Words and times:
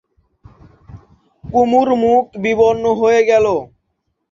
কুমুর 1.43 1.89
মুখ 2.03 2.23
বিবর্ণ 2.43 2.83
হয়ে 3.01 3.21
গেল। 3.29 3.45